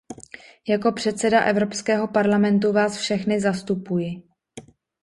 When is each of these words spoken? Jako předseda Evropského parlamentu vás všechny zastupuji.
Jako 0.67 0.91
předseda 0.91 1.41
Evropského 1.41 2.07
parlamentu 2.07 2.71
vás 2.73 2.97
všechny 2.97 3.39
zastupuji. 3.41 4.23